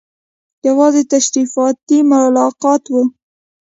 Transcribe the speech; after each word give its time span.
یوازې 0.67 1.01
تشریفاتي 1.11 1.97
ملاقات 2.11 2.83
وو. 2.93 3.03